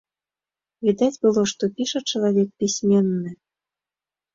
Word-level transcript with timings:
Відаць 0.87 1.19
было, 1.27 1.45
што 1.53 1.63
піша 1.77 2.03
чалавек 2.11 2.49
пісьменны. 2.67 3.41